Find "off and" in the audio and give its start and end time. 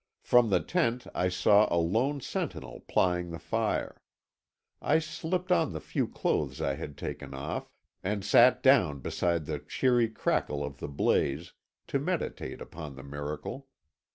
7.35-8.25